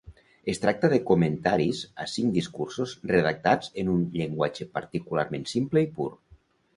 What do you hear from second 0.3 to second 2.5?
Es tracta de comentaris a cinc